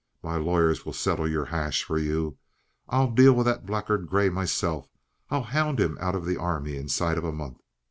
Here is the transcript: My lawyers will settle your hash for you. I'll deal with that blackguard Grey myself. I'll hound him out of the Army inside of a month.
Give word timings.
My 0.23 0.35
lawyers 0.35 0.83
will 0.83 0.93
settle 0.93 1.27
your 1.27 1.45
hash 1.45 1.83
for 1.83 1.99
you. 1.99 2.39
I'll 2.89 3.11
deal 3.11 3.33
with 3.33 3.45
that 3.45 3.67
blackguard 3.67 4.07
Grey 4.07 4.29
myself. 4.29 4.89
I'll 5.29 5.43
hound 5.43 5.79
him 5.79 5.95
out 6.01 6.15
of 6.15 6.25
the 6.25 6.37
Army 6.37 6.75
inside 6.75 7.19
of 7.19 7.23
a 7.23 7.31
month. 7.31 7.61